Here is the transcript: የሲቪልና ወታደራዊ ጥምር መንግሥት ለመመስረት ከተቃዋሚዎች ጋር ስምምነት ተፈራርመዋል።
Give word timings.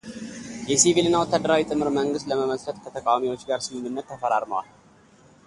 የሲቪልና 0.69 1.19
ወታደራዊ 1.23 1.63
ጥምር 1.71 1.89
መንግሥት 1.99 2.25
ለመመስረት 2.31 2.81
ከተቃዋሚዎች 2.85 3.45
ጋር 3.51 3.61
ስምምነት 3.67 4.09
ተፈራርመዋል። 4.13 4.69